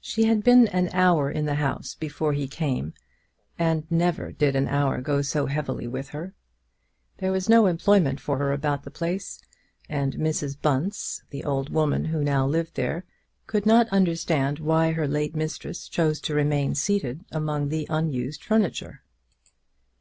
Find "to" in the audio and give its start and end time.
16.22-16.34